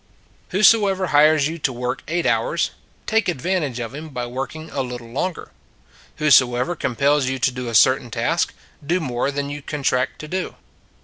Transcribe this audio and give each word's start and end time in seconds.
Whosoever 0.49 1.05
hires 1.13 1.47
you 1.47 1.59
to 1.59 1.71
work 1.71 2.01
eight 2.07 2.25
hours, 2.25 2.71
take 3.05 3.29
advantage 3.29 3.79
of 3.79 3.93
him 3.93 4.09
by 4.09 4.25
working 4.25 4.71
a 4.71 4.81
little 4.81 5.05
longer: 5.09 5.51
whosoever 6.15 6.75
compels 6.75 7.27
you 7.27 7.37
to 7.37 7.51
do 7.51 7.67
a 7.67 7.75
certain 7.75 8.09
task, 8.09 8.51
do 8.83 8.99
more 8.99 9.29
than 9.29 9.51
you 9.51 9.61
con 9.61 9.83
tract 9.83 10.17
to 10.21 10.27
do. 10.27 10.55